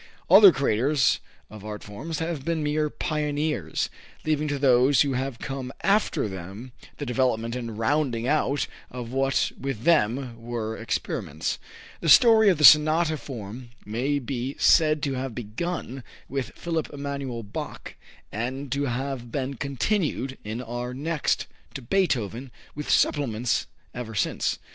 Other 0.31 0.51
creators 0.51 1.19
of 1.51 1.63
art 1.63 1.83
forms 1.83 2.17
have 2.17 2.43
been 2.43 2.63
mere 2.63 2.89
pioneers, 2.89 3.87
leaving 4.25 4.47
to 4.47 4.57
those 4.57 5.01
who 5.01 5.13
have 5.13 5.37
come 5.37 5.71
after 5.83 6.27
them 6.27 6.71
the 6.97 7.05
development 7.05 7.55
and 7.55 7.77
rounding 7.77 8.27
out 8.27 8.65
of 8.89 9.11
what 9.11 9.51
with 9.59 9.83
them 9.83 10.41
were 10.41 10.75
experiments. 10.75 11.59
The 11.99 12.09
story 12.09 12.49
of 12.49 12.57
the 12.57 12.63
sonata 12.65 13.15
form 13.15 13.69
may 13.85 14.17
be 14.17 14.55
said 14.57 15.03
to 15.03 15.13
have 15.13 15.35
begun 15.35 16.03
with 16.27 16.53
Philipp 16.55 16.91
Emanuel 16.91 17.43
Bach 17.43 17.93
and 18.31 18.71
to 18.71 18.85
have 18.85 19.31
been 19.31 19.53
"continued 19.53 20.35
in 20.43 20.63
our 20.63 20.95
next" 20.95 21.45
to 21.75 21.81
Beethoven, 21.83 22.49
with 22.73 22.89
"supplements" 22.89 23.67
ever 23.93 24.15
since. 24.15 24.57